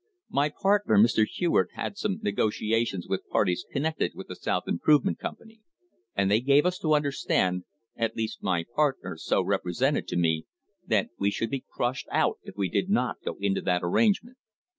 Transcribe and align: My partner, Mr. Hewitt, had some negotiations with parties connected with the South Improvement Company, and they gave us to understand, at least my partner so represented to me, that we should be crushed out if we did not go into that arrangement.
My 0.31 0.49
partner, 0.49 0.97
Mr. 0.97 1.27
Hewitt, 1.31 1.67
had 1.75 1.95
some 1.95 2.17
negotiations 2.23 3.07
with 3.07 3.27
parties 3.29 3.67
connected 3.71 4.13
with 4.15 4.29
the 4.29 4.35
South 4.35 4.63
Improvement 4.65 5.19
Company, 5.19 5.61
and 6.15 6.31
they 6.31 6.39
gave 6.39 6.65
us 6.65 6.79
to 6.79 6.95
understand, 6.95 7.65
at 7.95 8.15
least 8.15 8.41
my 8.41 8.63
partner 8.73 9.15
so 9.15 9.43
represented 9.43 10.07
to 10.07 10.17
me, 10.17 10.47
that 10.87 11.09
we 11.19 11.29
should 11.29 11.51
be 11.51 11.65
crushed 11.71 12.07
out 12.11 12.39
if 12.41 12.55
we 12.57 12.67
did 12.67 12.89
not 12.89 13.17
go 13.23 13.37
into 13.39 13.61
that 13.61 13.81
arrangement. 13.83 14.37